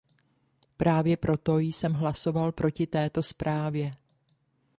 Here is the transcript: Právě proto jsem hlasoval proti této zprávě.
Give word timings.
Právě 0.77 1.17
proto 1.17 1.59
jsem 1.59 1.93
hlasoval 1.93 2.51
proti 2.51 2.87
této 2.87 3.23
zprávě. 3.23 3.95